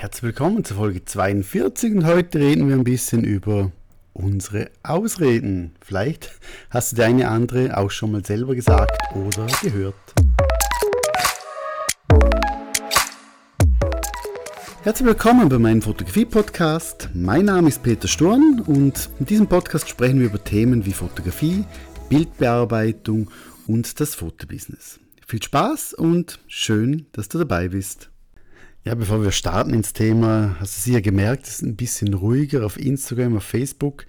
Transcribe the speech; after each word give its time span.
Herzlich 0.00 0.22
willkommen 0.22 0.64
zur 0.64 0.78
Folge 0.78 1.04
42 1.04 1.92
und 1.92 2.06
heute 2.06 2.38
reden 2.38 2.66
wir 2.68 2.74
ein 2.74 2.84
bisschen 2.84 3.22
über 3.22 3.70
unsere 4.14 4.70
Ausreden. 4.82 5.72
Vielleicht 5.82 6.30
hast 6.70 6.92
du 6.92 6.96
die 6.96 7.02
eine 7.02 7.28
andere 7.28 7.76
auch 7.76 7.90
schon 7.90 8.12
mal 8.12 8.24
selber 8.24 8.54
gesagt 8.54 8.96
oder 9.14 9.46
gehört. 9.62 9.94
Herzlich 14.84 15.06
willkommen 15.06 15.50
bei 15.50 15.58
meinem 15.58 15.82
Fotografie-Podcast. 15.82 17.10
Mein 17.12 17.44
Name 17.44 17.68
ist 17.68 17.82
Peter 17.82 18.08
Sturm 18.08 18.64
und 18.66 19.10
in 19.18 19.26
diesem 19.26 19.48
Podcast 19.48 19.86
sprechen 19.86 20.18
wir 20.18 20.28
über 20.28 20.42
Themen 20.42 20.86
wie 20.86 20.94
Fotografie, 20.94 21.66
Bildbearbeitung 22.08 23.30
und 23.66 24.00
das 24.00 24.14
Fotobusiness. 24.14 24.98
Viel 25.26 25.42
Spaß 25.42 25.92
und 25.92 26.38
schön, 26.46 27.04
dass 27.12 27.28
du 27.28 27.36
dabei 27.36 27.68
bist. 27.68 28.09
Ja, 28.82 28.94
bevor 28.94 29.22
wir 29.22 29.30
starten 29.30 29.74
ins 29.74 29.92
Thema, 29.92 30.56
hast 30.58 30.78
du 30.78 30.80
sicher 30.80 31.02
gemerkt, 31.02 31.46
es 31.46 31.56
ist 31.56 31.62
ein 31.62 31.76
bisschen 31.76 32.14
ruhiger 32.14 32.64
auf 32.64 32.80
Instagram, 32.80 33.36
auf 33.36 33.44
Facebook. 33.44 34.06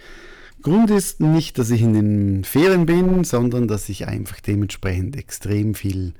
Grund 0.61 0.89
ist 0.91 1.19
nicht, 1.19 1.57
dass 1.57 1.71
ich 1.71 1.81
in 1.81 1.93
den 1.93 2.43
Ferien 2.45 2.85
bin, 2.85 3.25
sondern 3.25 3.67
dass 3.67 3.89
ich 3.89 4.07
einfach 4.07 4.39
dementsprechend 4.39 5.17
extrem 5.17 5.75
viel 5.75 6.13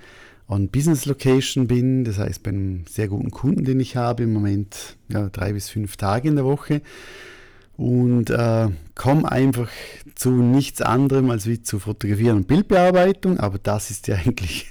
on 0.50 0.68
Business 0.68 1.06
Location 1.06 1.68
bin. 1.68 2.04
Das 2.04 2.18
heißt, 2.18 2.44
bei 2.44 2.50
einem 2.50 2.84
sehr 2.90 3.08
guten 3.08 3.32
Kunden, 3.32 3.64
den 3.64 3.80
ich 3.80 3.96
habe, 3.96 4.24
im 4.24 4.34
Moment 4.34 4.98
ja, 5.08 5.30
drei 5.30 5.54
bis 5.54 5.70
fünf 5.70 5.96
Tage 5.96 6.28
in 6.28 6.36
der 6.36 6.44
Woche. 6.44 6.82
Und 7.82 8.30
äh, 8.30 8.68
komme 8.94 9.32
einfach 9.32 9.68
zu 10.14 10.30
nichts 10.30 10.84
anderem 10.84 11.32
als 11.32 11.48
wie 11.48 11.64
zu 11.64 11.80
Fotografieren 11.80 12.38
und 12.38 12.48
Bildbearbeitung. 12.48 13.40
Aber 13.40 13.58
das 13.58 13.90
ist 13.90 14.08
ja 14.08 14.16
eigentlich 14.24 14.70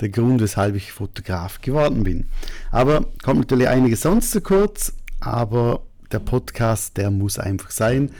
der 0.00 0.08
Grund, 0.08 0.40
weshalb 0.40 0.74
ich 0.74 0.90
Fotograf 0.90 1.60
geworden 1.60 2.02
bin. 2.02 2.24
Aber 2.72 3.06
kommt 3.22 3.38
natürlich 3.38 3.68
einiges 3.68 4.02
sonst 4.02 4.32
zu 4.32 4.40
kurz. 4.40 4.94
Aber 5.20 5.84
der 6.10 6.18
Podcast, 6.18 6.96
der 6.96 7.12
muss 7.12 7.38
einfach 7.38 7.70
sein. 7.70 8.10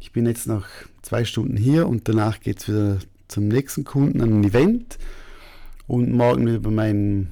Ich 0.00 0.10
bin 0.10 0.26
jetzt 0.26 0.48
noch 0.48 0.66
zwei 1.02 1.24
Stunden 1.24 1.56
hier 1.56 1.86
und 1.86 2.08
danach 2.08 2.40
geht 2.40 2.58
es 2.58 2.68
wieder 2.68 2.98
zum 3.28 3.46
nächsten 3.46 3.84
Kunden 3.84 4.20
an 4.20 4.40
ein 4.40 4.44
Event 4.44 4.98
und 5.86 6.12
morgen 6.12 6.44
wieder 6.48 6.58
bei 6.58 6.70
meinen 6.70 7.30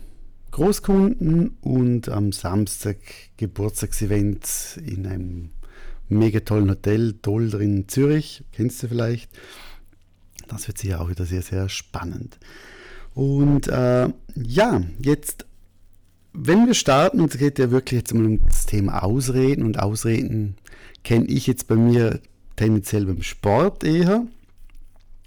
Großkunden 0.53 1.57
und 1.63 2.09
am 2.09 2.31
Samstag 2.31 2.99
Geburtstagsevent 3.39 4.79
in 4.87 5.05
einem 5.09 5.51
mega 6.09 6.41
tollen 6.41 6.71
Hotel, 6.71 7.15
Dolder 7.15 7.61
in 7.61 7.89
Zürich, 7.89 8.45
kennst 8.53 8.83
du 8.83 8.89
vielleicht. 8.89 9.31
Das 10.49 10.67
wird 10.67 10.79
sicher 10.79 11.01
auch 11.01 11.09
wieder 11.09 11.25
sehr, 11.25 11.43
sehr 11.43 11.69
spannend. 11.69 12.39
Und 13.15 13.69
äh, 13.69 14.09
ja, 14.35 14.83
jetzt, 14.99 15.47
wenn 16.33 16.67
wir 16.67 16.75
starten, 16.75 17.21
und 17.21 17.33
es 17.33 17.39
geht 17.39 17.59
ja 17.59 17.71
wirklich 17.71 18.01
jetzt 18.01 18.15
mal 18.15 18.27
um 18.27 18.45
das 18.47 18.67
Thema 18.67 19.03
Ausreden, 19.03 19.65
und 19.65 19.79
Ausreden 19.79 20.57
kenne 21.05 21.27
ich 21.27 21.47
jetzt 21.47 21.69
bei 21.69 21.77
mir 21.77 22.21
tendenziell 22.57 23.07
beim 23.07 23.23
Sport 23.23 23.85
eher. 23.85 24.27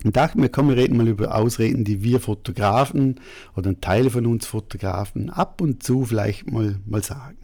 Und 0.03 0.16
dachte 0.16 0.39
mir, 0.39 0.50
komm, 0.50 0.69
wir 0.69 0.78
reden 0.78 0.95
mal 0.95 1.08
über 1.08 1.36
Ausreden, 1.36 1.84
die 1.84 2.03
wir 2.03 2.19
Fotografen 2.19 3.19
oder 3.56 3.80
Teile 3.81 4.12
von 4.12 4.28
uns 4.28 4.45
Fotografen 4.45 5.31
ab 5.31 5.59
und 5.59 5.81
zu 5.81 6.06
vielleicht 6.06 6.52
mal, 6.52 6.80
mal 6.86 7.03
sagen. 7.03 7.38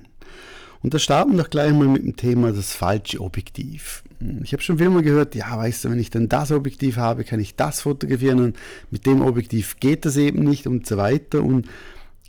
Und 0.83 0.93
da 0.93 0.99
starten 0.99 1.31
wir 1.31 1.43
doch 1.43 1.49
gleich 1.49 1.71
mal 1.71 1.87
mit 1.87 2.03
dem 2.03 2.17
Thema 2.17 2.51
das 2.51 2.73
falsche 2.73 3.21
Objektiv. 3.21 4.03
Ich 4.43 4.51
habe 4.51 4.61
schon 4.61 4.77
viel 4.77 4.89
mal 4.89 5.01
gehört, 5.01 5.33
ja, 5.33 5.57
weißt 5.57 5.85
du, 5.85 5.89
wenn 5.89 5.99
ich 5.99 6.09
dann 6.09 6.29
das 6.29 6.51
Objektiv 6.51 6.97
habe, 6.97 7.23
kann 7.23 7.39
ich 7.39 7.55
das 7.55 7.81
fotografieren 7.81 8.41
und 8.41 8.57
mit 8.91 9.05
dem 9.05 9.21
Objektiv 9.21 9.79
geht 9.79 10.05
das 10.05 10.17
eben 10.17 10.43
nicht 10.43 10.67
und 10.67 10.85
so 10.85 10.97
weiter. 10.97 11.41
Und 11.41 11.67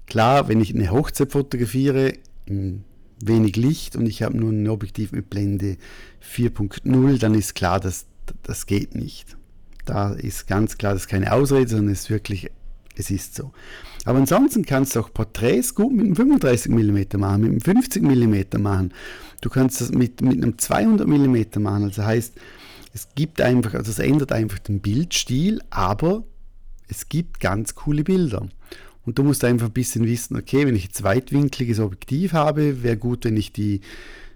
klar, 0.06 0.48
wenn 0.48 0.60
ich 0.60 0.72
eine 0.72 0.90
Hochzeit 0.90 1.32
fotografiere, 1.32 2.14
wenig 2.46 3.56
Licht 3.56 3.96
und 3.96 4.06
ich 4.06 4.22
habe 4.22 4.36
nur 4.36 4.50
ein 4.50 4.68
Objektiv 4.68 5.12
mit 5.12 5.30
Blende 5.30 5.76
4.0, 6.22 7.18
dann 7.18 7.34
ist 7.34 7.54
klar, 7.54 7.80
dass 7.80 8.06
das 8.42 8.66
geht 8.66 8.94
nicht. 8.94 9.36
Da 9.84 10.12
ist 10.12 10.46
ganz 10.46 10.78
klar, 10.78 10.92
das 10.92 11.02
ist 11.02 11.08
keine 11.08 11.32
Ausrede, 11.32 11.68
sondern 11.68 11.92
es 11.92 12.02
ist 12.02 12.10
wirklich, 12.10 12.50
es 12.96 13.10
ist 13.10 13.34
so. 13.34 13.52
Aber 14.04 14.18
ansonsten 14.18 14.64
kannst 14.64 14.94
du 14.96 15.00
auch 15.00 15.12
Porträts 15.12 15.74
gut 15.74 15.92
mit 15.92 16.06
einem 16.06 16.16
35 16.16 16.70
mm 16.70 17.18
machen, 17.18 17.40
mit 17.42 17.50
einem 17.50 17.60
50 17.60 18.02
mm 18.02 18.62
machen. 18.62 18.92
Du 19.40 19.50
kannst 19.50 19.80
das 19.80 19.90
mit, 19.90 20.20
mit 20.20 20.42
einem 20.42 20.58
200 20.58 21.06
mm 21.06 21.62
machen. 21.62 21.84
Also 21.84 22.04
heißt, 22.04 22.34
es 22.92 23.08
gibt 23.14 23.40
einfach, 23.40 23.74
also 23.74 23.90
es 23.90 23.98
ändert 23.98 24.32
einfach 24.32 24.58
den 24.58 24.80
Bildstil, 24.80 25.60
aber 25.70 26.24
es 26.88 27.08
gibt 27.08 27.40
ganz 27.40 27.74
coole 27.74 28.04
Bilder. 28.04 28.48
Und 29.04 29.18
du 29.18 29.22
musst 29.22 29.44
einfach 29.44 29.66
ein 29.66 29.72
bisschen 29.72 30.06
wissen, 30.06 30.36
okay, 30.36 30.66
wenn 30.66 30.76
ich 30.76 30.84
jetzt 30.84 31.02
weitwinkliges 31.02 31.80
Objektiv 31.80 32.32
habe, 32.32 32.82
wäre 32.82 32.96
gut, 32.96 33.24
wenn 33.24 33.36
ich 33.36 33.52
die 33.52 33.80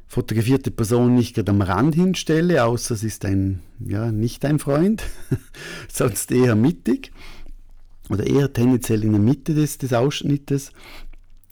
fotografierte 0.07 0.71
Person 0.71 1.15
nicht 1.15 1.35
gerade 1.35 1.53
am 1.53 1.61
Rand 1.61 1.95
hinstelle, 1.95 2.65
außer 2.65 2.95
es 2.95 3.05
ist 3.05 3.25
ein, 3.25 3.61
ja, 3.79 4.11
nicht 4.11 4.45
ein 4.45 4.59
Freund, 4.59 5.03
sonst 5.89 6.33
eher 6.33 6.55
mittig 6.55 7.13
oder 8.09 8.27
eher 8.27 8.53
tendenziell 8.53 9.05
in 9.05 9.13
der 9.13 9.21
Mitte 9.21 9.55
des, 9.55 9.79
des 9.79 9.93
Ausschnittes. 9.93 10.73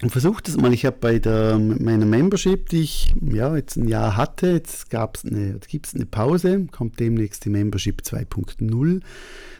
Und 0.03 0.11
versucht 0.11 0.47
das 0.47 0.59
mal. 0.59 0.75
Ich 0.75 0.85
habe 0.85 0.99
bei 1.01 1.19
der, 1.19 1.59
meiner 1.59 2.05
Membership, 2.05 2.69
die 2.69 2.83
ich 2.83 3.15
ja, 3.23 3.57
jetzt 3.57 3.77
ein 3.77 3.89
Jahr 3.89 4.17
hatte, 4.17 4.49
jetzt 4.49 4.91
gab's 4.91 5.23
gibt 5.69 5.87
es 5.87 5.95
eine 5.95 6.05
Pause, 6.05 6.67
kommt 6.71 7.01
demnächst 7.01 7.47
die 7.47 7.51
Membership 7.51 8.03
2.0. 8.03 9.01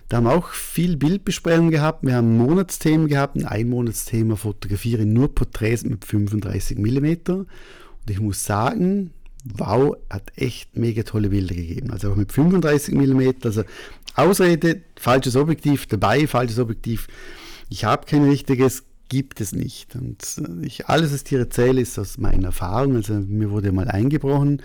Da 0.09 0.19
haben 0.19 0.25
wir 0.25 0.35
auch 0.35 0.51
viel 0.51 0.97
Bildbesprechung 0.99 1.71
gehabt. 1.71 2.05
Wir 2.05 2.17
haben 2.17 2.37
Monatsthemen 2.37 3.09
gehabt. 3.09 3.37
Ein 3.37 3.47
Einmonatsthema 3.47 4.37
fotografiere 4.37 5.07
nur 5.07 5.35
Porträts 5.35 5.85
mit 5.85 6.05
35 6.05 6.79
mm. 6.79 7.31
Und 7.31 7.49
ich 8.11 8.21
muss 8.21 8.45
sagen, 8.45 9.11
wow, 9.55 9.97
hat 10.11 10.33
echt 10.37 10.77
mega 10.77 11.03
tolle 11.03 11.31
Bilder 11.31 11.55
gegeben. 11.55 11.91
Also 11.91 12.11
auch 12.11 12.17
mit 12.17 12.33
35 12.33 12.95
mm. 12.95 13.23
Also 13.45 13.65
Ausrede, 14.15 14.83
falsches 14.97 15.37
Objektiv 15.37 15.87
dabei, 15.87 16.27
falsches 16.27 16.59
Objektiv. 16.59 17.07
Ich 17.69 17.85
habe 17.85 18.07
kein 18.07 18.25
richtiges, 18.25 18.85
gibt 19.09 19.41
es 19.41 19.53
nicht. 19.53 19.95
Und 19.95 20.23
äh, 20.39 20.67
ich, 20.67 20.87
alles, 20.87 21.13
was 21.13 21.19
ich 21.19 21.25
dir 21.25 21.39
erzähle, 21.41 21.81
ist 21.81 21.99
aus 21.99 22.19
meiner 22.19 22.47
Erfahrung. 22.47 22.97
Also 22.97 23.15
mir 23.15 23.51
wurde 23.51 23.73
mal 23.73 23.89
eingebrochen, 23.89 24.63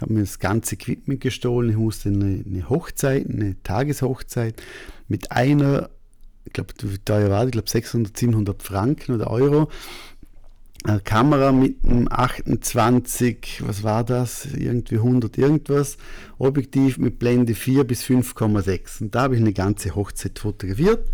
habe 0.00 0.12
mir 0.12 0.20
das 0.20 0.38
ganze 0.38 0.74
Equipment 0.74 1.20
gestohlen. 1.20 1.70
Ich 1.70 1.76
musste 1.76 2.10
eine, 2.10 2.44
eine 2.44 2.68
Hochzeit, 2.68 3.28
eine 3.28 3.56
Tageshochzeit 3.62 4.62
mit 5.08 5.32
einer, 5.32 5.90
ich 6.44 6.52
glaube, 6.52 6.74
da 7.04 7.30
war, 7.30 7.46
ich 7.46 7.52
glaube 7.52 7.70
600, 7.70 8.16
700 8.16 8.62
Franken 8.62 9.12
oder 9.12 9.30
Euro 9.30 9.68
Kamera 11.04 11.52
mit 11.52 11.84
einem 11.84 12.08
28, 12.10 13.62
was 13.66 13.82
war 13.82 14.02
das, 14.02 14.46
irgendwie 14.46 14.96
100 14.96 15.36
irgendwas, 15.36 15.98
Objektiv 16.38 16.96
mit 16.98 17.18
Blende 17.18 17.54
4 17.54 17.84
bis 17.84 18.02
5,6. 18.02 19.02
Und 19.02 19.14
da 19.14 19.22
habe 19.22 19.34
ich 19.34 19.40
eine 19.40 19.52
ganze 19.52 19.94
Hochzeit 19.94 20.38
fotografiert. 20.38 21.06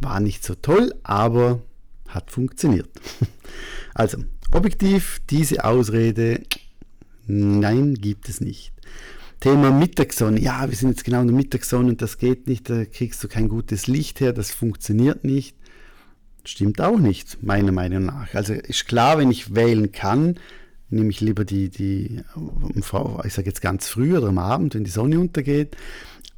War 0.00 0.18
nicht 0.18 0.44
so 0.44 0.54
toll, 0.56 0.92
aber 1.02 1.62
hat 2.08 2.30
funktioniert. 2.30 2.88
Also, 3.94 4.18
Objektiv, 4.52 5.20
diese 5.28 5.64
Ausrede, 5.64 6.42
nein, 7.26 7.94
gibt 7.94 8.28
es 8.28 8.40
nicht. 8.40 8.72
Thema 9.40 9.70
Mittagssonne, 9.72 10.40
ja, 10.40 10.68
wir 10.68 10.76
sind 10.76 10.90
jetzt 10.90 11.04
genau 11.04 11.20
in 11.20 11.28
der 11.28 11.36
Mittagssonne 11.36 11.88
und 11.88 12.02
das 12.02 12.18
geht 12.18 12.46
nicht, 12.46 12.70
da 12.70 12.84
kriegst 12.84 13.22
du 13.24 13.28
kein 13.28 13.48
gutes 13.48 13.88
Licht 13.88 14.20
her, 14.20 14.32
das 14.32 14.52
funktioniert 14.52 15.24
nicht. 15.24 15.56
Stimmt 16.48 16.80
auch 16.80 16.98
nicht, 16.98 17.42
meiner 17.42 17.72
Meinung 17.72 18.06
nach. 18.06 18.32
Also 18.32 18.54
ist 18.54 18.88
klar, 18.88 19.18
wenn 19.18 19.30
ich 19.30 19.54
wählen 19.54 19.92
kann, 19.92 20.36
nehme 20.88 21.10
ich 21.10 21.20
lieber 21.20 21.44
die, 21.44 21.68
die 21.68 22.22
ich 22.74 23.34
sage 23.34 23.48
jetzt 23.48 23.60
ganz 23.60 23.86
früh 23.86 24.16
oder 24.16 24.28
am 24.28 24.38
Abend, 24.38 24.74
wenn 24.74 24.82
die 24.82 24.90
Sonne 24.90 25.20
untergeht. 25.20 25.76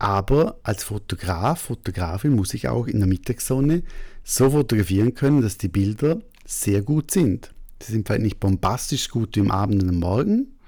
Aber 0.01 0.59
als 0.65 0.83
Fotograf, 0.83 1.61
Fotografin 1.61 2.35
muss 2.35 2.55
ich 2.55 2.67
auch 2.67 2.89
in 2.89 2.99
der 2.99 3.07
Mittagssonne 3.07 3.85
so 4.25 4.51
fotografieren 4.51 5.15
können, 5.15 5.43
dass 5.43 5.59
die 5.59 5.69
Bilder 5.69 6.21
sehr 6.45 6.83
gut 6.83 7.13
sind. 7.13 7.55
Sie 7.81 7.93
sind 7.93 8.09
vielleicht 8.09 8.25
nicht 8.25 8.41
bombastisch 8.41 9.11
gut 9.11 9.37
wie 9.37 9.43
am 9.43 9.53
Abend 9.53 9.81
und 9.81 9.91
am 9.91 10.01
Morgen, 10.01 10.59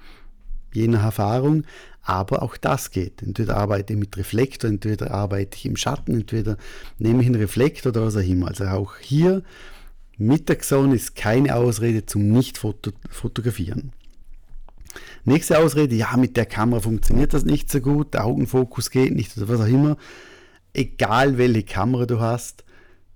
je 0.73 0.87
nach 0.87 1.03
Erfahrung, 1.03 1.65
aber 2.03 2.43
auch 2.43 2.57
das 2.57 2.91
geht. 2.91 3.21
Entweder 3.21 3.57
arbeite 3.57 3.93
ich 3.93 3.99
mit 3.99 4.17
Reflektor, 4.17 4.69
entweder 4.69 5.11
arbeite 5.11 5.57
ich 5.57 5.65
im 5.65 5.77
Schatten, 5.77 6.13
entweder 6.13 6.57
nehme 6.99 7.21
ich 7.21 7.27
einen 7.27 7.41
Reflektor 7.41 7.91
oder 7.91 8.05
was 8.05 8.17
auch 8.17 8.21
immer. 8.21 8.49
Also 8.49 8.65
auch 8.65 8.97
hier, 8.97 9.41
Mittagssonne 10.17 10.95
ist 10.95 11.15
keine 11.15 11.55
Ausrede 11.55 12.05
zum 12.05 12.29
Nicht-Fotografieren. 12.29 13.93
Nächste 15.25 15.57
Ausrede, 15.57 15.95
ja, 15.95 16.15
mit 16.17 16.35
der 16.35 16.45
Kamera 16.45 16.81
funktioniert 16.81 17.33
das 17.33 17.45
nicht 17.45 17.71
so 17.71 17.79
gut, 17.79 18.13
der 18.13 18.25
Augenfokus 18.25 18.91
geht 18.91 19.15
nicht 19.15 19.35
oder 19.37 19.47
was 19.47 19.61
auch 19.61 19.67
immer. 19.67 19.97
Egal 20.73 21.37
welche 21.37 21.63
Kamera 21.63 22.05
du 22.05 22.19
hast, 22.19 22.65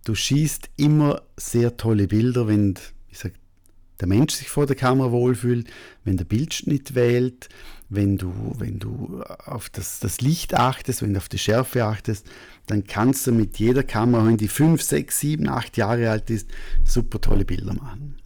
du 0.05 0.15
schießt 0.15 0.69
immer 0.77 1.21
sehr 1.35 1.75
tolle 1.75 2.07
Bilder, 2.07 2.47
wenn 2.47 2.75
der 3.99 4.07
Mensch 4.07 4.35
sich 4.35 4.49
vor 4.49 4.65
der 4.65 4.75
Kamera 4.75 5.11
wohlfühlt, 5.11 5.67
wenn 6.03 6.17
der 6.17 6.25
Bildschnitt 6.25 6.95
wählt, 6.95 7.49
wenn 7.89 8.17
du, 8.17 8.53
wenn 8.57 8.79
du 8.79 9.23
auf 9.45 9.69
das, 9.69 9.99
das 9.99 10.21
Licht 10.21 10.53
achtest, 10.55 11.01
wenn 11.01 11.13
du 11.13 11.17
auf 11.19 11.29
die 11.29 11.37
Schärfe 11.37 11.85
achtest, 11.85 12.27
dann 12.65 12.83
kannst 12.83 13.27
du 13.27 13.31
mit 13.31 13.57
jeder 13.59 13.83
Kamera, 13.83 14.25
wenn 14.25 14.37
die 14.37 14.49
5, 14.49 14.81
6, 14.81 15.19
7, 15.19 15.49
8 15.49 15.77
Jahre 15.77 16.09
alt 16.09 16.29
ist, 16.29 16.49
super 16.83 17.21
tolle 17.21 17.45
Bilder 17.45 17.73
machen. 17.73 18.17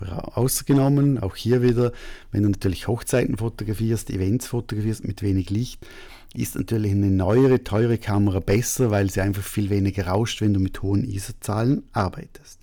ausgenommen, 0.00 1.18
auch 1.18 1.36
hier 1.36 1.62
wieder, 1.62 1.92
wenn 2.30 2.42
du 2.44 2.48
natürlich 2.48 2.88
Hochzeiten 2.88 3.36
fotografierst, 3.36 4.10
Events 4.10 4.46
fotografierst 4.46 5.06
mit 5.06 5.22
wenig 5.22 5.50
Licht, 5.50 5.86
ist 6.34 6.56
natürlich 6.56 6.92
eine 6.92 7.10
neuere, 7.10 7.62
teure 7.62 7.98
Kamera 7.98 8.40
besser, 8.40 8.90
weil 8.90 9.10
sie 9.10 9.20
einfach 9.20 9.42
viel 9.42 9.70
weniger 9.70 10.06
rauscht, 10.06 10.40
wenn 10.40 10.54
du 10.54 10.60
mit 10.60 10.82
hohen 10.82 11.04
ISO-Zahlen 11.04 11.82
arbeitest. 11.92 12.61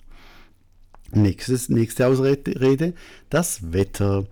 Nächstes, 1.12 1.70
nächste 1.70 2.08
Ausrede, 2.08 2.94
das 3.30 3.74
Wetter. 3.74 4.28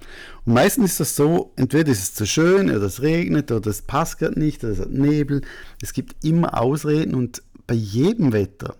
Und 0.45 0.53
meistens 0.53 0.91
ist 0.91 1.00
das 1.00 1.15
so, 1.15 1.53
entweder 1.56 1.91
ist 1.91 2.03
es 2.03 2.13
zu 2.13 2.25
schön, 2.25 2.69
oder 2.69 2.83
es 2.83 3.01
regnet, 3.01 3.51
oder 3.51 3.69
es 3.69 3.81
passt 3.81 4.19
gerade 4.19 4.39
nicht, 4.39 4.63
oder 4.63 4.74
es 4.74 4.79
hat 4.79 4.91
Nebel. 4.91 5.41
Es 5.81 5.94
gibt 5.94 6.24
immer 6.24 6.59
Ausreden 6.59 7.15
und 7.15 7.41
bei 7.65 7.75
jedem 7.75 8.31
Wetter 8.33 8.75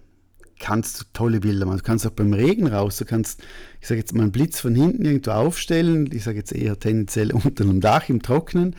kannst 0.60 1.00
du 1.00 1.06
tolle 1.14 1.40
Bilder 1.40 1.66
machen. 1.66 1.78
Du 1.78 1.84
kannst 1.84 2.06
auch 2.08 2.12
beim 2.12 2.34
Regen 2.34 2.68
raus, 2.68 2.98
du 2.98 3.06
kannst, 3.06 3.42
ich 3.82 3.88
sage 3.88 4.00
jetzt 4.00 4.14
mal, 4.14 4.24
einen 4.24 4.32
Blitz 4.32 4.60
von 4.60 4.76
hinten 4.76 5.06
irgendwo 5.06 5.32
aufstellen, 5.32 6.10
ich 6.12 6.24
sage 6.24 6.38
jetzt 6.38 6.54
eher 6.54 6.80
tendenziell 6.80 7.32
unter 7.34 7.64
einem 7.64 7.82
Dach 7.82 8.10
im 8.10 8.22
Trocknen 8.22 8.76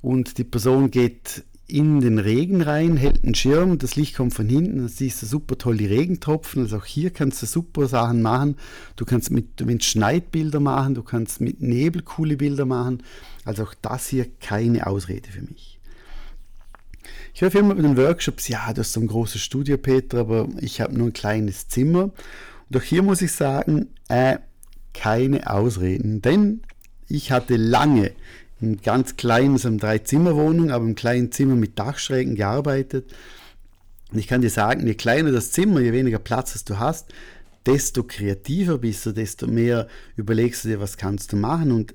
und 0.00 0.38
die 0.38 0.44
Person 0.44 0.90
geht 0.90 1.44
in 1.70 2.00
den 2.00 2.18
Regen 2.18 2.62
rein, 2.62 2.96
hält 2.96 3.24
einen 3.24 3.34
Schirm, 3.34 3.76
das 3.76 3.94
Licht 3.94 4.16
kommt 4.16 4.32
von 4.32 4.48
hinten, 4.48 4.78
dann 4.78 4.88
siehst 4.88 5.20
du 5.20 5.26
super 5.26 5.58
toll 5.58 5.76
die 5.76 5.86
Regentropfen. 5.86 6.62
Also 6.62 6.78
auch 6.78 6.86
hier 6.86 7.10
kannst 7.10 7.42
du 7.42 7.46
super 7.46 7.86
Sachen 7.86 8.22
machen. 8.22 8.56
Du 8.96 9.04
kannst 9.04 9.30
mit, 9.30 9.64
mit 9.64 9.84
Schneidbilder 9.84 10.60
machen, 10.60 10.94
du 10.94 11.02
kannst 11.02 11.42
mit 11.42 11.60
Nebel 11.60 12.00
coole 12.02 12.38
Bilder 12.38 12.64
machen. 12.64 13.02
Also 13.44 13.64
auch 13.64 13.74
das 13.82 14.08
hier 14.08 14.26
keine 14.40 14.86
Ausrede 14.86 15.30
für 15.30 15.42
mich. 15.42 15.78
Ich 17.34 17.42
höre 17.42 17.54
immer 17.54 17.74
bei 17.74 17.82
den 17.82 17.98
Workshops, 17.98 18.48
ja, 18.48 18.72
du 18.72 18.80
hast 18.80 18.94
so 18.94 19.00
ein 19.00 19.06
großes 19.06 19.40
Studio, 19.40 19.76
Peter, 19.76 20.20
aber 20.20 20.48
ich 20.60 20.80
habe 20.80 20.96
nur 20.96 21.08
ein 21.08 21.12
kleines 21.12 21.68
Zimmer. 21.68 22.04
Und 22.70 22.76
auch 22.76 22.82
hier 22.82 23.02
muss 23.02 23.20
ich 23.20 23.32
sagen, 23.32 23.88
äh, 24.08 24.38
keine 24.94 25.50
Ausreden, 25.50 26.22
denn 26.22 26.62
ich 27.08 27.30
hatte 27.30 27.56
lange 27.56 28.12
in 28.60 28.80
ganz 28.82 29.16
kleinen, 29.16 29.58
so 29.58 29.68
einer 29.68 29.78
Drei-Zimmer-Wohnung, 29.78 30.70
aber 30.70 30.84
im 30.84 30.94
kleinen 30.94 31.32
Zimmer 31.32 31.54
mit 31.54 31.78
Dachschrägen 31.78 32.34
gearbeitet. 32.34 33.14
Und 34.10 34.18
ich 34.18 34.26
kann 34.26 34.40
dir 34.40 34.50
sagen, 34.50 34.86
je 34.86 34.94
kleiner 34.94 35.32
das 35.32 35.52
Zimmer, 35.52 35.80
je 35.80 35.92
weniger 35.92 36.18
Platz 36.18 36.64
du 36.64 36.78
hast, 36.78 37.12
desto 37.66 38.02
kreativer 38.02 38.78
bist 38.78 39.04
du, 39.06 39.12
desto 39.12 39.46
mehr 39.46 39.86
überlegst 40.16 40.64
du 40.64 40.68
dir, 40.68 40.80
was 40.80 40.96
kannst 40.96 41.32
du 41.32 41.36
machen. 41.36 41.70
Und 41.70 41.94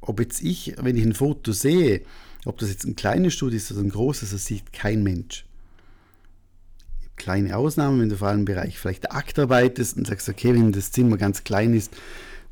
ob 0.00 0.20
jetzt 0.20 0.42
ich, 0.42 0.74
wenn 0.80 0.96
ich 0.96 1.04
ein 1.04 1.14
Foto 1.14 1.52
sehe, 1.52 2.02
ob 2.44 2.58
das 2.58 2.70
jetzt 2.70 2.84
ein 2.84 2.96
kleines 2.96 3.34
Studio 3.34 3.56
ist 3.56 3.70
oder 3.70 3.80
ein 3.80 3.90
großes, 3.90 4.32
das 4.32 4.44
sieht 4.44 4.72
kein 4.72 5.02
Mensch. 5.02 5.46
Kleine 7.16 7.56
Ausnahmen, 7.56 8.00
wenn 8.00 8.08
du 8.08 8.16
vor 8.16 8.28
allem 8.28 8.40
im 8.40 8.44
Bereich 8.46 8.78
vielleicht 8.78 9.12
Akt 9.12 9.38
arbeitest 9.38 9.96
und 9.96 10.08
sagst, 10.08 10.28
okay, 10.28 10.52
wenn 10.52 10.72
das 10.72 10.90
Zimmer 10.90 11.16
ganz 11.16 11.44
klein 11.44 11.72
ist, 11.72 11.92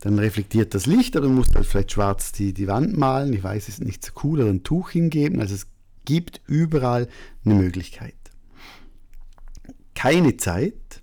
dann 0.00 0.18
reflektiert 0.18 0.74
das 0.74 0.86
Licht, 0.86 1.16
aber 1.16 1.26
du 1.26 1.32
musst 1.32 1.54
halt 1.54 1.66
vielleicht 1.66 1.92
schwarz 1.92 2.32
die, 2.32 2.54
die 2.54 2.66
Wand 2.66 2.96
malen. 2.96 3.32
Ich 3.32 3.42
weiß, 3.42 3.68
es 3.68 3.74
ist 3.74 3.84
nicht 3.84 4.04
so 4.04 4.12
cool, 4.24 4.40
oder 4.40 4.50
ein 4.50 4.62
Tuch 4.62 4.90
hingeben. 4.90 5.40
Also 5.40 5.54
es 5.54 5.66
gibt 6.04 6.40
überall 6.46 7.06
eine 7.44 7.54
Möglichkeit. 7.54 8.14
Keine 9.94 10.38
Zeit, 10.38 11.02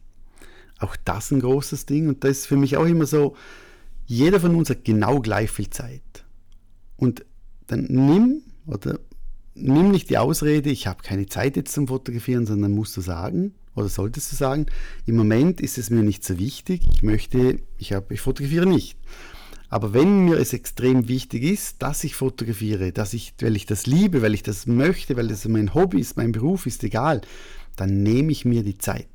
auch 0.80 0.96
das 1.06 1.32
ein 1.32 1.42
großes 1.42 1.86
Ding. 1.86 2.08
Und 2.10 2.24
das 2.24 2.40
ist 2.40 2.46
für 2.48 2.58
mich 2.58 2.78
auch 2.78 2.86
immer 2.86 3.06
so, 3.06 3.36
jeder 4.06 4.40
von 4.40 4.56
uns 4.56 4.70
hat 4.70 4.84
genau 4.84 5.20
gleich 5.20 5.52
viel 5.52 5.70
Zeit. 5.70 6.02
Und 6.96 7.24
dann 7.68 7.86
nimm 7.90 8.42
oder 8.66 9.00
nimm 9.54 9.92
nicht 9.92 10.10
die 10.10 10.18
Ausrede, 10.18 10.70
ich 10.70 10.88
habe 10.88 11.04
keine 11.04 11.28
Zeit 11.28 11.56
jetzt 11.56 11.74
zum 11.74 11.88
Fotografieren, 11.88 12.46
sondern 12.46 12.72
musst 12.72 12.98
du 12.98 13.02
sagen, 13.02 13.54
oder 13.78 13.90
solltest 13.90 14.32
du 14.32 14.36
sagen, 14.36 14.66
im 15.06 15.16
Moment 15.16 15.62
ist 15.62 15.78
es 15.78 15.90
mir 15.90 16.04
nicht 16.04 16.24
so 16.24 16.40
wichtig, 16.40 16.82
ich 16.92 17.04
möchte, 17.04 17.60
ich, 17.78 17.94
hab, 17.94 18.12
ich 18.12 18.22
fotografiere 18.22 18.66
nicht. 18.66 18.98
Aber 19.70 19.94
wenn 19.94 20.26
mir 20.26 20.38
es 20.38 20.54
extrem 20.54 21.08
wichtig 21.08 21.44
ist, 21.44 21.82
dass 21.82 22.04
ich 22.04 22.16
fotografiere, 22.16 22.92
dass 22.92 23.14
ich, 23.14 23.34
weil 23.42 23.56
ich 23.56 23.66
das 23.66 23.86
liebe, 23.86 24.22
weil 24.22 24.34
ich 24.34 24.42
das 24.42 24.66
möchte, 24.66 25.16
weil 25.16 25.28
das 25.28 25.48
mein 25.48 25.74
Hobby 25.74 26.00
ist, 26.00 26.18
mein 26.18 26.32
Beruf 26.32 26.66
ist, 26.66 26.84
egal, 26.84 27.22
dann 27.76 28.02
nehme 28.02 28.32
ich 28.32 28.46
mir 28.46 28.64
die 28.64 28.78
Zeit. 28.78 29.08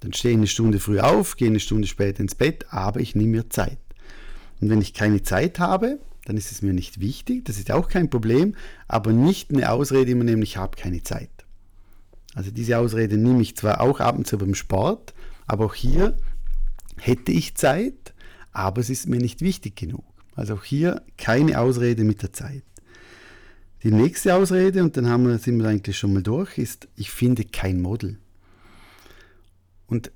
Dann 0.00 0.12
stehe 0.12 0.32
ich 0.32 0.38
eine 0.38 0.46
Stunde 0.46 0.80
früh 0.80 1.00
auf, 1.00 1.36
gehe 1.36 1.48
eine 1.48 1.60
Stunde 1.60 1.88
später 1.88 2.20
ins 2.20 2.34
Bett, 2.34 2.66
aber 2.70 3.00
ich 3.00 3.14
nehme 3.14 3.30
mir 3.30 3.50
Zeit. 3.50 3.78
Und 4.60 4.70
wenn 4.70 4.80
ich 4.80 4.94
keine 4.94 5.22
Zeit 5.22 5.58
habe, 5.58 5.98
dann 6.24 6.36
ist 6.38 6.52
es 6.52 6.62
mir 6.62 6.72
nicht 6.72 7.00
wichtig, 7.00 7.44
das 7.44 7.58
ist 7.58 7.70
auch 7.70 7.88
kein 7.88 8.08
Problem, 8.08 8.54
aber 8.88 9.12
nicht 9.12 9.50
eine 9.50 9.70
Ausrede 9.70 10.12
immer 10.12 10.24
nehmen, 10.24 10.42
ich 10.42 10.56
habe 10.56 10.76
keine 10.76 11.02
Zeit. 11.02 11.33
Also 12.34 12.50
diese 12.50 12.78
Ausrede 12.78 13.16
nehme 13.16 13.42
ich 13.42 13.56
zwar 13.56 13.80
auch 13.80 14.00
ab 14.00 14.16
und 14.18 14.26
zu 14.26 14.36
beim 14.38 14.54
Sport, 14.54 15.14
aber 15.46 15.66
auch 15.66 15.74
hier 15.74 16.16
hätte 16.96 17.32
ich 17.32 17.54
Zeit, 17.54 18.14
aber 18.52 18.80
es 18.80 18.90
ist 18.90 19.08
mir 19.08 19.20
nicht 19.20 19.40
wichtig 19.40 19.76
genug. 19.76 20.04
Also 20.34 20.54
auch 20.54 20.64
hier 20.64 21.02
keine 21.16 21.60
Ausrede 21.60 22.04
mit 22.04 22.22
der 22.22 22.32
Zeit. 22.32 22.64
Die 23.82 23.90
nächste 23.90 24.34
Ausrede, 24.34 24.82
und 24.82 24.96
dann 24.96 25.08
haben 25.08 25.26
wir, 25.26 25.38
sind 25.38 25.60
wir 25.62 25.68
eigentlich 25.68 25.98
schon 25.98 26.14
mal 26.14 26.22
durch, 26.22 26.58
ist, 26.58 26.88
ich 26.96 27.10
finde 27.10 27.44
kein 27.44 27.82
Model. 27.82 28.18
Und 29.86 30.10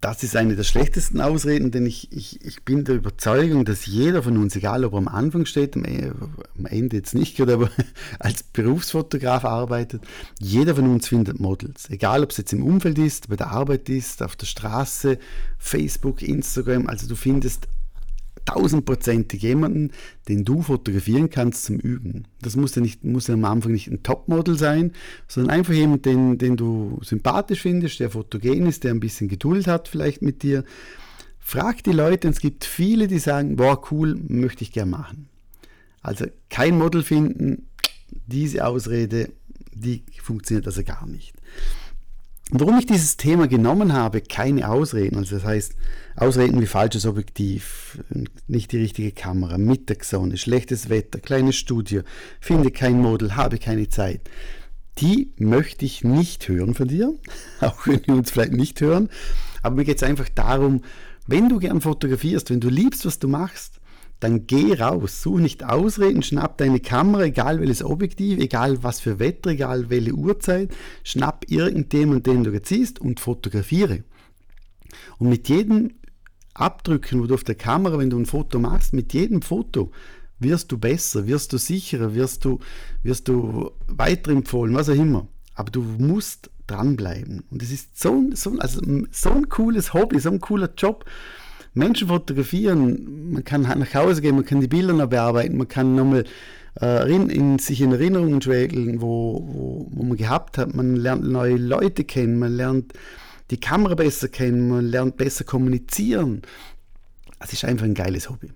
das 0.00 0.22
ist 0.22 0.36
eine 0.36 0.56
der 0.56 0.64
schlechtesten 0.64 1.20
Ausreden, 1.20 1.70
denn 1.70 1.86
ich, 1.86 2.12
ich, 2.12 2.44
ich 2.44 2.62
bin 2.64 2.84
der 2.84 2.96
Überzeugung, 2.96 3.64
dass 3.64 3.86
jeder 3.86 4.22
von 4.22 4.36
uns, 4.36 4.56
egal 4.56 4.84
ob 4.84 4.92
er 4.92 4.98
am 4.98 5.08
Anfang 5.08 5.46
steht, 5.46 5.76
am 5.76 6.66
Ende 6.66 6.96
jetzt 6.96 7.14
nicht, 7.14 7.40
oder 7.40 7.54
aber 7.54 7.70
als 8.18 8.42
Berufsfotograf 8.42 9.44
arbeitet, 9.44 10.02
jeder 10.38 10.74
von 10.74 10.86
uns 10.88 11.08
findet 11.08 11.40
Models. 11.40 11.90
Egal 11.90 12.22
ob 12.22 12.30
es 12.30 12.36
jetzt 12.36 12.52
im 12.52 12.62
Umfeld 12.62 12.98
ist, 12.98 13.28
bei 13.28 13.36
der 13.36 13.50
Arbeit 13.50 13.88
ist, 13.88 14.22
auf 14.22 14.36
der 14.36 14.46
Straße, 14.46 15.18
Facebook, 15.58 16.22
Instagram, 16.22 16.86
also 16.86 17.06
du 17.06 17.16
findest 17.16 17.68
tausendprozentig 18.44 19.42
jemanden, 19.42 19.92
den 20.28 20.44
du 20.44 20.62
fotografieren 20.62 21.30
kannst 21.30 21.64
zum 21.64 21.76
Üben. 21.76 22.24
Das 22.40 22.56
muss 22.56 22.74
ja, 22.74 22.82
nicht, 22.82 23.04
muss 23.04 23.26
ja 23.26 23.34
am 23.34 23.44
Anfang 23.44 23.72
nicht 23.72 23.88
ein 23.88 24.02
Topmodel 24.02 24.58
sein, 24.58 24.92
sondern 25.28 25.54
einfach 25.54 25.74
jemand, 25.74 26.06
den, 26.06 26.38
den 26.38 26.56
du 26.56 26.98
sympathisch 27.02 27.62
findest, 27.62 28.00
der 28.00 28.10
fotogen 28.10 28.66
ist, 28.66 28.84
der 28.84 28.92
ein 28.92 29.00
bisschen 29.00 29.28
Geduld 29.28 29.66
hat 29.66 29.88
vielleicht 29.88 30.22
mit 30.22 30.42
dir. 30.42 30.64
Frag 31.38 31.82
die 31.84 31.92
Leute, 31.92 32.28
es 32.28 32.40
gibt 32.40 32.64
viele, 32.64 33.08
die 33.08 33.18
sagen, 33.18 33.56
boah, 33.56 33.80
cool, 33.90 34.18
möchte 34.28 34.62
ich 34.62 34.72
gern 34.72 34.90
machen. 34.90 35.28
Also 36.02 36.26
kein 36.48 36.78
Model 36.78 37.02
finden, 37.02 37.66
diese 38.26 38.66
Ausrede, 38.66 39.30
die 39.74 40.02
funktioniert 40.22 40.66
also 40.66 40.82
gar 40.82 41.06
nicht. 41.06 41.34
Warum 42.52 42.78
ich 42.78 42.86
dieses 42.86 43.16
Thema 43.16 43.46
genommen 43.46 43.92
habe, 43.92 44.20
keine 44.20 44.68
Ausreden, 44.68 45.16
also 45.16 45.36
das 45.36 45.44
heißt 45.44 45.76
Ausreden 46.16 46.60
wie 46.60 46.66
falsches 46.66 47.06
Objektiv, 47.06 48.02
nicht 48.48 48.72
die 48.72 48.78
richtige 48.78 49.12
Kamera, 49.12 49.56
Mittagssonne, 49.56 50.36
schlechtes 50.36 50.88
Wetter, 50.88 51.20
kleines 51.20 51.54
Studio, 51.54 52.02
finde 52.40 52.72
kein 52.72 53.00
Model, 53.00 53.36
habe 53.36 53.58
keine 53.58 53.88
Zeit, 53.88 54.22
die 54.98 55.32
möchte 55.36 55.84
ich 55.84 56.02
nicht 56.02 56.48
hören 56.48 56.74
von 56.74 56.88
dir, 56.88 57.14
auch 57.60 57.86
wenn 57.86 58.04
wir 58.04 58.14
uns 58.14 58.32
vielleicht 58.32 58.52
nicht 58.52 58.80
hören, 58.80 59.10
aber 59.62 59.76
mir 59.76 59.84
geht 59.84 59.98
es 59.98 60.02
einfach 60.02 60.28
darum, 60.28 60.82
wenn 61.28 61.48
du 61.48 61.60
gern 61.60 61.80
fotografierst, 61.80 62.50
wenn 62.50 62.60
du 62.60 62.68
liebst, 62.68 63.06
was 63.06 63.20
du 63.20 63.28
machst, 63.28 63.79
dann 64.20 64.46
geh 64.46 64.74
raus, 64.74 65.22
such 65.22 65.38
nicht 65.38 65.64
Ausreden, 65.64 66.22
schnapp 66.22 66.58
deine 66.58 66.80
Kamera, 66.80 67.24
egal 67.24 67.60
welches 67.60 67.82
Objektiv, 67.82 68.38
egal 68.38 68.82
was 68.82 69.00
für 69.00 69.18
Wetter, 69.18 69.50
egal 69.50 69.88
welche 69.88 70.12
Uhrzeit, 70.12 70.70
schnapp 71.02 71.46
irgendjemanden, 71.48 72.22
den 72.22 72.44
du 72.44 72.50
jetzt 72.52 72.68
siehst 72.68 73.00
und 73.00 73.18
fotografiere. 73.18 74.04
Und 75.18 75.30
mit 75.30 75.48
jedem 75.48 75.92
Abdrücken, 76.54 77.22
wo 77.22 77.26
du 77.26 77.34
auf 77.34 77.44
der 77.44 77.54
Kamera, 77.54 77.98
wenn 77.98 78.10
du 78.10 78.18
ein 78.18 78.26
Foto 78.26 78.58
machst, 78.58 78.92
mit 78.92 79.14
jedem 79.14 79.40
Foto 79.40 79.90
wirst 80.38 80.72
du 80.72 80.78
besser, 80.78 81.26
wirst 81.26 81.52
du 81.52 81.58
sicherer, 81.58 82.14
wirst 82.14 82.44
du, 82.44 82.58
wirst 83.02 83.28
du 83.28 83.70
weiterempfohlen, 83.86 84.74
was 84.74 84.88
auch 84.88 84.94
immer. 84.94 85.28
Aber 85.54 85.70
du 85.70 85.82
musst 85.82 86.50
dranbleiben. 86.66 87.44
Und 87.50 87.62
es 87.62 87.70
ist 87.70 88.00
so, 88.00 88.24
so, 88.32 88.58
also 88.58 88.80
so 89.10 89.30
ein 89.30 89.48
cooles 89.48 89.92
Hobby, 89.94 90.18
so 90.18 90.30
ein 90.30 90.40
cooler 90.40 90.70
Job. 90.76 91.04
Menschen 91.74 92.08
fotografieren, 92.08 93.32
man 93.32 93.44
kann 93.44 93.62
nach 93.62 93.94
Hause 93.94 94.20
gehen, 94.20 94.34
man 94.34 94.44
kann 94.44 94.60
die 94.60 94.68
Bilder 94.68 94.92
noch 94.92 95.08
bearbeiten, 95.08 95.56
man 95.56 95.68
kann 95.68 95.94
nochmal 95.94 96.24
äh, 96.80 97.12
in, 97.12 97.58
sich 97.58 97.80
in 97.80 97.92
Erinnerungen 97.92 98.42
schwelgeln, 98.42 99.00
wo, 99.00 99.44
wo, 99.46 99.88
wo 99.90 100.02
man 100.02 100.16
gehabt 100.16 100.58
hat, 100.58 100.74
man 100.74 100.96
lernt 100.96 101.24
neue 101.24 101.56
Leute 101.56 102.04
kennen, 102.04 102.38
man 102.38 102.52
lernt 102.52 102.92
die 103.50 103.60
Kamera 103.60 103.94
besser 103.94 104.28
kennen, 104.28 104.68
man 104.68 104.86
lernt 104.86 105.16
besser 105.16 105.44
kommunizieren. 105.44 106.42
Es 107.38 107.52
ist 107.52 107.64
einfach 107.64 107.86
ein 107.86 107.94
geiles 107.94 108.28
Hobby. 108.28 108.52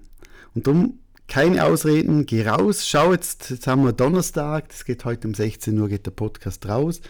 Und 0.54 0.66
darum 0.66 0.98
keine 1.26 1.64
Ausreden, 1.64 2.26
geh 2.26 2.46
raus, 2.46 2.86
schau 2.86 3.12
jetzt, 3.12 3.50
jetzt 3.50 3.66
haben 3.66 3.84
wir 3.84 3.92
Donnerstag, 3.92 4.68
das 4.68 4.84
geht 4.84 5.04
heute 5.04 5.26
um 5.26 5.34
16 5.34 5.78
Uhr, 5.78 5.88
geht 5.88 6.06
der 6.06 6.10
Podcast 6.10 6.68
raus. 6.68 7.00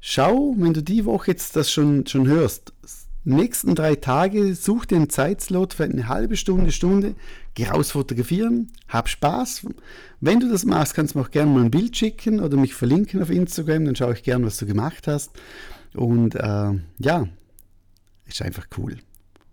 Schau, 0.00 0.54
wenn 0.56 0.72
du 0.72 0.82
die 0.82 1.04
Woche 1.04 1.32
jetzt 1.32 1.56
das 1.56 1.70
schon, 1.70 2.06
schon 2.06 2.26
hörst, 2.26 2.72
nächsten 3.24 3.74
drei 3.74 3.94
Tage 3.96 4.54
such 4.54 4.86
dir 4.86 4.96
einen 4.96 5.10
Zeitslot 5.10 5.74
für 5.74 5.84
eine 5.84 6.08
halbe 6.08 6.36
Stunde, 6.36 6.72
Stunde, 6.72 7.14
geh 7.54 7.66
raus 7.66 7.90
fotografieren, 7.90 8.72
hab 8.88 9.08
Spaß. 9.08 9.66
Wenn 10.20 10.40
du 10.40 10.50
das 10.50 10.64
machst, 10.64 10.94
kannst 10.94 11.14
du 11.14 11.18
mir 11.18 11.24
auch 11.24 11.30
gerne 11.30 11.50
mal 11.50 11.64
ein 11.64 11.70
Bild 11.70 11.96
schicken 11.96 12.40
oder 12.40 12.56
mich 12.56 12.74
verlinken 12.74 13.22
auf 13.22 13.30
Instagram, 13.30 13.84
dann 13.84 13.96
schaue 13.96 14.14
ich 14.14 14.22
gerne, 14.22 14.46
was 14.46 14.56
du 14.56 14.66
gemacht 14.66 15.06
hast. 15.06 15.32
Und 15.94 16.34
äh, 16.34 16.72
ja, 16.98 17.28
ist 18.26 18.42
einfach 18.42 18.66
cool. 18.76 18.98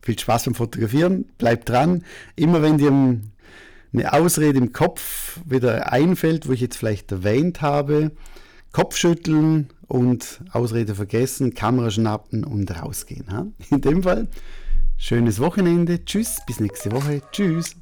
Viel 0.02 0.20
Spaß 0.20 0.46
beim 0.46 0.56
Fotografieren, 0.56 1.26
bleibt 1.38 1.70
dran. 1.70 2.04
Immer 2.36 2.62
wenn 2.62 2.78
dir 2.78 2.92
eine 2.92 4.14
Ausrede 4.14 4.58
im 4.58 4.72
Kopf 4.72 5.40
wieder 5.46 5.92
einfällt, 5.92 6.48
wo 6.48 6.52
ich 6.52 6.62
jetzt 6.62 6.78
vielleicht 6.78 7.12
erwähnt 7.12 7.62
habe, 7.62 8.12
Kopfschütteln 8.76 9.70
und 9.88 10.42
Ausrede 10.52 10.96
vergessen, 10.96 11.54
Kamera 11.54 11.90
schnappen 11.90 12.44
und 12.44 12.70
rausgehen. 12.78 13.56
In 13.72 13.80
dem 13.80 14.04
Fall, 14.04 14.28
schönes 14.98 15.40
Wochenende. 15.40 16.04
Tschüss, 16.04 16.42
bis 16.46 16.60
nächste 16.60 16.92
Woche. 16.92 17.22
Tschüss. 17.32 17.78